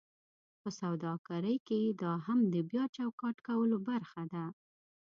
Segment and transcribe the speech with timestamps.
[0.61, 4.43] په سوداګرۍ کې دا هم د بیا چوکاټ کولو برخه ده: